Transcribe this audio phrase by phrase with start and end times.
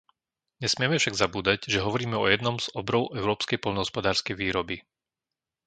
[0.63, 4.77] Nesmieme však zabúdať, že hovoríme o jednom z obrov európskej poľnohospodárskej výroby.